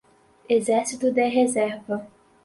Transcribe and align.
exército 0.49 1.11
de 1.11 1.27
reserva 1.29 2.07